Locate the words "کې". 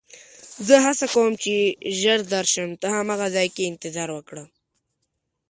3.55-3.69